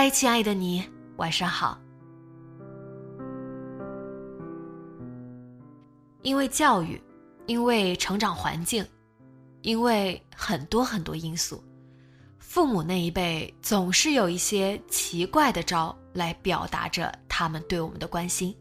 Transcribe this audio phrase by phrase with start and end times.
[0.00, 0.84] 嗨，亲爱的你，
[1.16, 1.76] 晚上好。
[6.22, 7.02] 因为教育，
[7.46, 8.86] 因为成长环境，
[9.62, 11.60] 因为很多很多因素，
[12.38, 18.56] 父母那一辈总是有一些奇怪的招来表达着他们对我们的关心。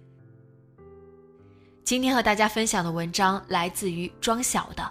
[1.83, 4.81] 今天和大家分享的文章来自于庄晓的《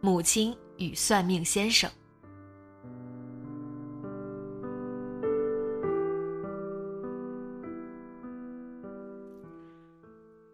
[0.00, 1.88] 母亲与算命先生》。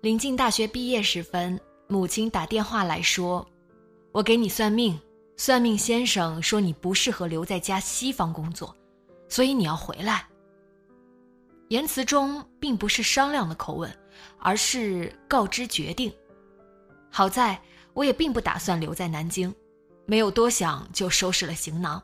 [0.01, 3.45] 临近大学毕业时分，母亲打电话来说
[4.13, 4.97] ：“我给你算命，
[5.37, 8.73] 算命先生说你不适合留在家西方工作，
[9.29, 10.25] 所以你要回来。”
[11.71, 13.93] 言辞中并不是商量的口吻，
[14.39, 16.13] 而是告知决定。
[17.11, 17.61] 好在
[17.93, 19.53] 我也并不打算留在南京，
[20.07, 22.01] 没有多想就收拾了行囊。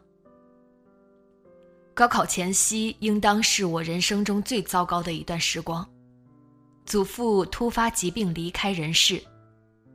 [1.95, 5.89] 高考前夕，应当是我人生中最糟糕的一段时光。
[6.84, 9.22] 祖父突发疾病离开人世，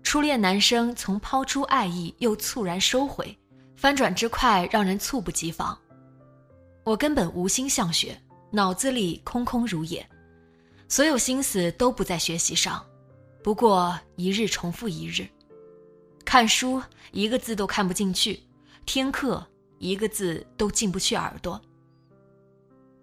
[0.01, 3.37] 初恋男生从抛出爱意又猝然收回，
[3.75, 5.77] 翻转之快让人猝不及防。
[6.83, 8.19] 我根本无心向学，
[8.51, 10.05] 脑子里空空如也，
[10.87, 12.83] 所有心思都不在学习上。
[13.43, 15.27] 不过一日重复一日，
[16.25, 18.41] 看书一个字都看不进去，
[18.85, 19.45] 听课
[19.77, 21.61] 一个字都进不去耳朵。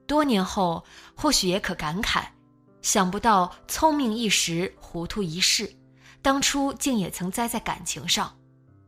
[0.07, 2.25] 多年后，或许也可感慨。
[2.87, 5.69] 想不到聪明一时，糊涂一世，
[6.23, 8.33] 当初竟也曾栽在感情上。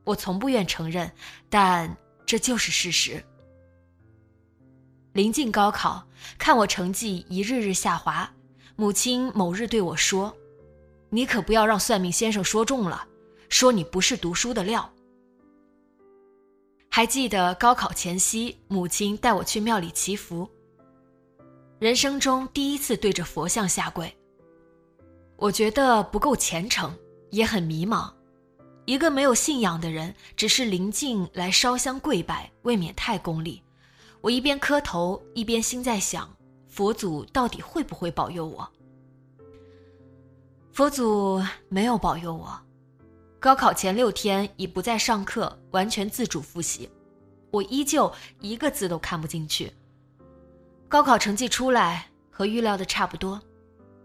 [0.04, 1.10] 我从不愿承认，
[1.50, 3.20] 但这就是事实。
[5.14, 6.06] 临近高考，
[6.38, 8.32] 看我成绩一日日下滑，
[8.76, 10.32] 母亲某日对我说
[11.10, 13.04] ：“你可不要让算命先生说中了，
[13.48, 14.88] 说你不是读书的料。”
[16.88, 20.48] 还记得高考前夕，母亲带我去庙里祈福。
[21.78, 24.12] 人生中第一次对着佛像下跪，
[25.36, 26.92] 我觉得不够虔诚，
[27.30, 28.10] 也很迷茫。
[28.84, 33.62] 一个没有信仰的人，只是临近来烧香跪拜，未免太功利。
[34.20, 36.28] 我一边磕头，一边心在想：
[36.66, 38.68] 佛祖到底会不会保佑我？
[40.72, 42.58] 佛祖没有保佑我。
[43.38, 46.90] 高考前六天已不再上课，完全自主复习，
[47.52, 49.72] 我依旧一个字都看不进去。
[50.88, 53.40] 高考成绩出来和预料的差不多，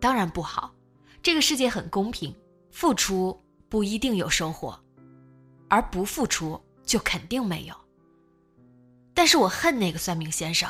[0.02, 0.74] 当然不好。
[1.22, 2.36] 这个世界很公平，
[2.72, 4.78] 付出不一定有收获，
[5.70, 7.76] 而不付出就肯定没有。
[9.14, 10.70] 但是我恨那个算命先生。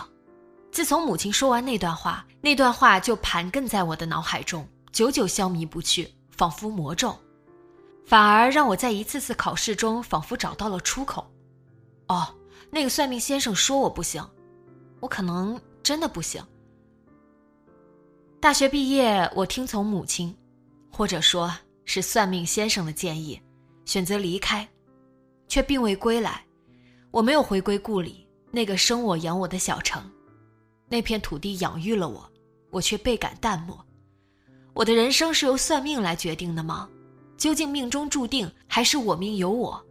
[0.72, 7.16] 自从母亲说完那段话，那段话就盘亘在我的脑海中，久久消弭不去，仿佛魔咒，
[8.06, 11.32] 反而让我在一次次考试中仿佛找到了出口。
[12.08, 12.36] 哦，
[12.70, 14.24] 那个算命先生说我不行，
[15.00, 15.60] 我可能。
[15.84, 16.42] 真的不行。
[18.40, 20.36] 大学毕业，我听从母亲，
[20.92, 21.54] 或者说
[21.86, 23.40] 是算命先生的建议，
[23.86, 24.68] 选择离开，
[25.48, 26.44] 却并未归来。
[27.12, 30.04] 我没有回归故里，那个生我养我的小城，
[30.90, 32.28] 那片土地养育了我，
[32.72, 33.78] 我却倍感淡漠。
[34.74, 36.90] 我的人生是由算命来决定的吗？
[37.38, 39.84] 究竟命中注定，还是我命由我？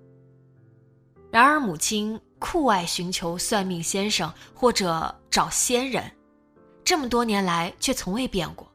[1.31, 2.19] 然而母亲。
[2.43, 6.11] 酷爱寻求算命先生或者找仙人，
[6.83, 8.69] 这么多年来却从未变过。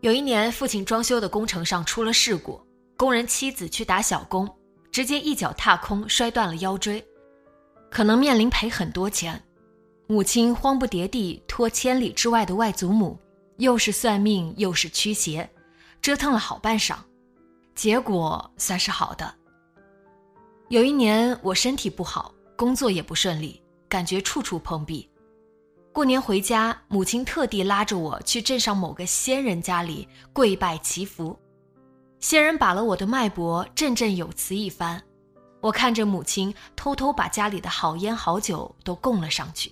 [0.00, 2.60] 有一年，父亲装修的工程上出了事故，
[2.96, 4.52] 工人妻子去打小工，
[4.90, 7.02] 直接一脚踏空，摔断了腰椎，
[7.88, 9.40] 可能面临赔很多钱。
[10.08, 13.16] 母亲慌不迭地托千里之外的外祖母，
[13.58, 15.48] 又是算命又是驱邪，
[16.02, 16.96] 折腾了好半晌，
[17.76, 19.32] 结果算是好的。
[20.72, 23.60] 有一年我身体不好，工作也不顺利，
[23.90, 25.06] 感觉处处碰壁。
[25.92, 31.38] 过年回家，母亲特地拉着我去镇上某个仙人家里跪拜祈福。
[32.20, 34.98] 仙人把了我的脉搏，振振有词一番。
[35.60, 39.70] 我看着母亲偷偷把家里的好烟好酒都供了上去。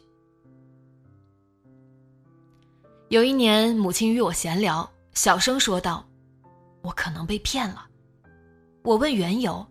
[3.09, 6.07] 有一年，母亲与我闲聊，小声说道
[6.85, 7.87] ：“我可能被骗了。”
[8.85, 9.67] 我问缘由，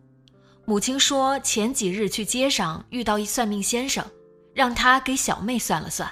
[0.70, 4.06] 母亲说前几日去街上遇到一算命先生，
[4.54, 6.08] 让他给小妹算了算。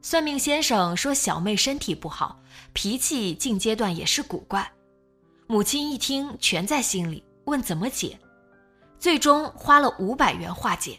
[0.00, 2.40] 算命先生说小妹身体不好，
[2.72, 4.70] 脾气近阶段也是古怪。
[5.48, 8.16] 母亲一听全在心里，问怎么解，
[9.00, 10.96] 最终花了五百元化解。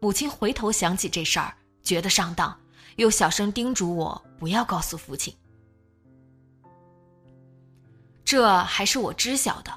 [0.00, 2.54] 母亲回头想起这事儿，觉得上当，
[2.96, 5.34] 又小声叮嘱我不要告诉父亲。
[8.22, 9.72] 这还是我知晓的，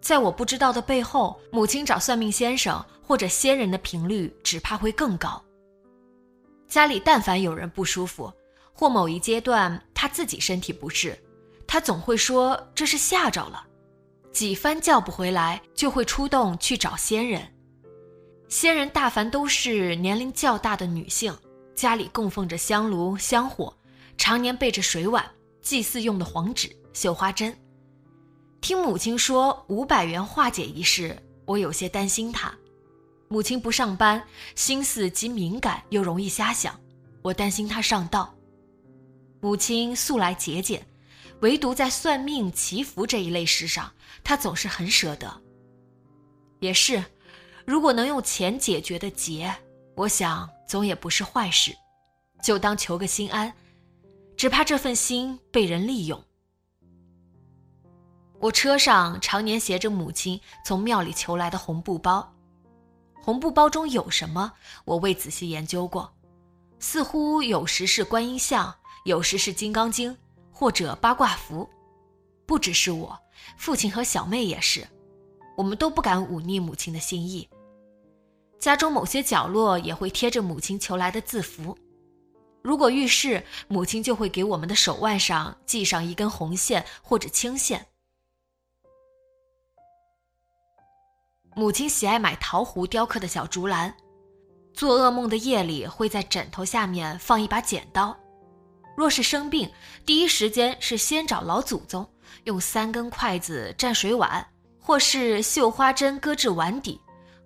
[0.00, 5.42] 在我不知道的背后，母亲找算命先生或者仙人的频率只怕会更高。
[6.68, 8.32] 家里但凡有人不舒服，
[8.72, 11.18] 或某一阶段他自己身体不适，
[11.66, 13.64] 他总会说这是吓着了，
[14.32, 17.42] 几番叫不回来，就会出动去找仙人。
[18.48, 21.36] 仙人大凡都是年龄较大的女性，
[21.74, 23.72] 家里供奉着香炉香火，
[24.16, 25.24] 常年备着水碗、
[25.60, 27.56] 祭祀用的黄纸、绣花针。
[28.60, 31.16] 听母亲说五百元化解一事，
[31.46, 32.52] 我有些担心她。
[33.28, 34.22] 母亲不上班，
[34.54, 36.78] 心思极敏感，又容易瞎想，
[37.22, 38.32] 我担心她上当。
[39.40, 40.86] 母亲素来节俭，
[41.40, 43.90] 唯独在算命祈福这一类事上，
[44.22, 45.40] 她总是很舍得。
[46.58, 47.02] 也是，
[47.64, 49.54] 如果能用钱解决的结，
[49.96, 51.74] 我想总也不是坏事，
[52.42, 53.52] 就当求个心安。
[54.36, 56.22] 只怕这份心被人利用。
[58.40, 62.34] 我车上常年携着母亲从庙里求来的红布包。
[63.22, 64.50] 红布包中有什么？
[64.86, 66.10] 我未仔细研究过，
[66.78, 70.16] 似乎有时是观音像，有时是金刚经，
[70.50, 71.68] 或者八卦符。
[72.46, 73.16] 不只是我，
[73.58, 74.88] 父亲和小妹也是，
[75.54, 77.46] 我们都不敢忤逆母亲的心意。
[78.58, 81.76] 家中某些角落也会贴着母亲求来的字符，
[82.62, 87.86] 如果遇事，母亲就会给我们的手腕上系上一根红线或者青线。
[91.54, 93.92] 母亲喜爱买陶壶雕刻的小竹篮，
[94.72, 98.16] 做噩梦的夜里会在枕头下面放一把剪刀。
[98.96, 99.70] 若是生病，
[100.06, 102.08] 第一时间是先找老祖宗，
[102.44, 104.46] 用三根筷子蘸水碗，
[104.78, 107.00] 或是绣花针搁置碗底，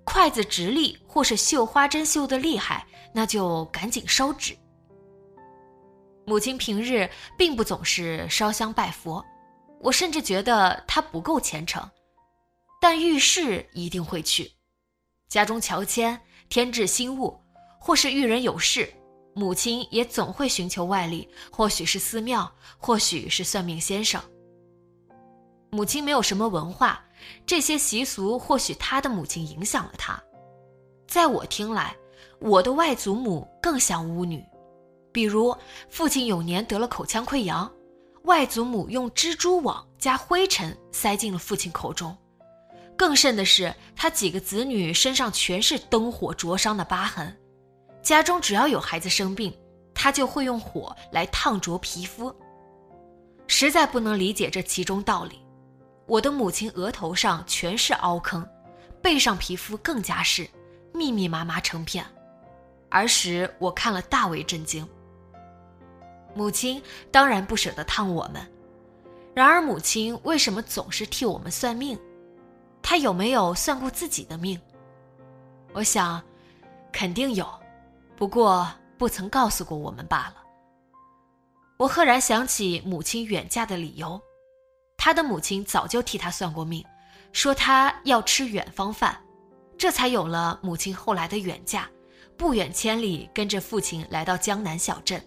[0.04, 4.56] 筷子直立，或是绣花针绣得厉害，那就赶紧烧纸。
[6.26, 7.08] 母亲平日
[7.38, 9.24] 并不总是烧香拜佛，
[9.80, 11.88] 我甚至觉得她不够虔诚。
[12.86, 14.52] 但遇事一定会去，
[15.30, 16.20] 家中乔迁、
[16.50, 17.40] 添置新物，
[17.80, 18.92] 或是遇人有事，
[19.32, 24.22] 母亲也总会寻求外力，或许是寺庙，或许是算命先生。
[25.70, 27.02] 母亲没有什么文化，
[27.46, 30.22] 这些习俗或许她的母亲影响了她。
[31.08, 31.96] 在我听来，
[32.38, 34.44] 我的外祖母更像巫女，
[35.10, 35.56] 比如
[35.88, 37.72] 父亲有年得了口腔溃疡，
[38.24, 42.14] 外祖母用蜘蛛网加灰尘塞进了父亲口中。
[42.96, 47.36] 更甚的是，他几个子女身上全是灯火灼伤的疤痕。
[48.02, 49.52] 家中只要有孩子生病，
[49.94, 52.34] 他就会用火来烫灼皮肤。
[53.46, 55.40] 实在不能理解这其中道理。
[56.06, 58.46] 我的母亲额头上全是凹坑，
[59.02, 60.48] 背上皮肤更加是
[60.92, 62.04] 密密麻麻成片。
[62.90, 64.86] 儿时我看了大为震惊。
[66.34, 68.46] 母亲当然不舍得烫我们，
[69.34, 71.98] 然而母亲为什么总是替我们算命？
[72.86, 74.60] 他有没有算过自己的命？
[75.72, 76.22] 我想，
[76.92, 77.48] 肯定有，
[78.14, 80.36] 不过不曾告诉过我们罢了。
[81.78, 84.20] 我赫然想起母亲远嫁的理由，
[84.98, 86.84] 他的母亲早就替他算过命，
[87.32, 89.18] 说他要吃远方饭，
[89.78, 91.88] 这才有了母亲后来的远嫁，
[92.36, 95.20] 不远千里跟着父亲来到江南小镇。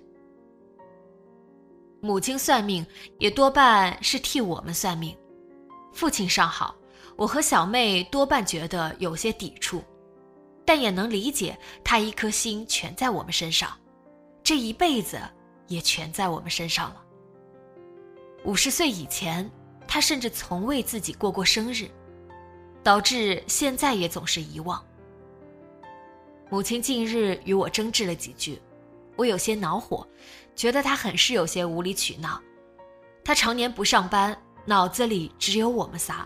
[2.02, 2.86] 母亲算命
[3.18, 5.18] 也多半是替我们算命，
[5.92, 6.76] 父亲尚好。
[7.18, 9.84] 我和小妹多半觉得有些抵触，
[10.64, 13.76] 但也能理解她一颗心全在我们身上，
[14.44, 15.20] 这一辈子
[15.68, 17.04] 也全在我们身上了。
[18.46, 19.50] 五十岁以前，
[19.88, 21.90] 她甚至从未自己过过生日，
[22.84, 24.82] 导致现在也总是遗忘。
[26.52, 28.62] 母亲近日与我争执了几句，
[29.16, 30.08] 我有些恼火，
[30.56, 32.40] 觉得她很是有些无理取闹。
[33.26, 36.26] 她常年不上班，脑子里只有我们仨，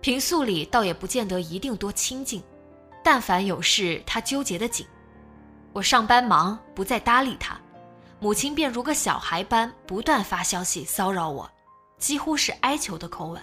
[0.00, 2.42] 平素里倒也不见得一定多亲近。
[3.04, 4.86] 但凡有事，他纠结的紧。
[5.72, 7.58] 我上班忙，不再搭理他，
[8.20, 11.50] 母亲便如个小孩般不断发消息骚扰我，
[11.98, 13.40] 几乎是哀求的口吻。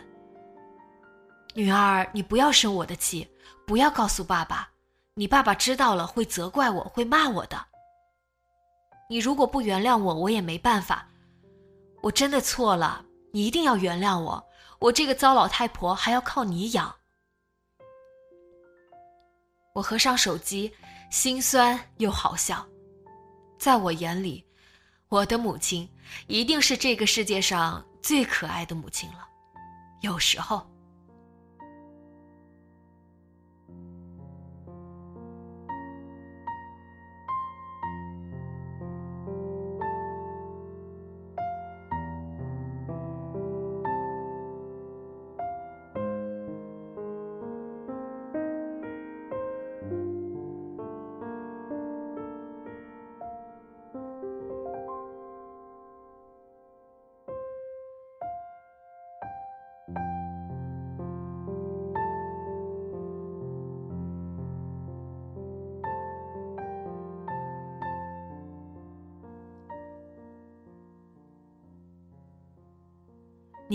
[1.54, 3.28] 女儿，你不要生我的气，
[3.66, 4.70] 不要告诉爸爸，
[5.14, 7.58] 你爸爸知道了会责怪我，会骂我的。
[9.10, 11.08] 你如果不原谅我，我也没办法。
[12.02, 14.44] 我真的错了，你一定要原谅我。
[14.80, 16.96] 我这个糟老太婆还要靠你养。
[19.74, 20.74] 我合上手机。
[21.12, 22.68] 心酸又好笑，
[23.58, 24.44] 在我眼里，
[25.08, 25.88] 我的母亲
[26.28, 29.26] 一定是这个世界上最可爱的母亲了。
[30.02, 30.68] 有时候。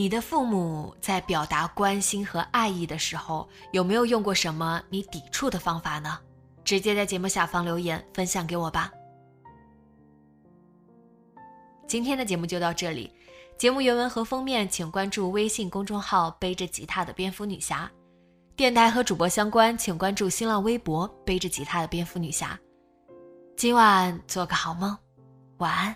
[0.01, 6.19] 你的父母在表达关心和爱意的时候，有没有用过什么你抵触的方法呢？
[6.65, 8.91] 直接在节目下方留言分享给我吧。
[11.87, 13.13] 今天的节目就到这里，
[13.59, 17.93] 节目原文和封面请关注微信公众号“背着吉他的蝙蝠女侠”，
[18.57, 22.59] 电台和主播相关请关注新浪微博“背着吉他的蝙蝠女侠”。
[23.55, 24.97] 今晚做个好梦，
[25.59, 25.95] 晚安。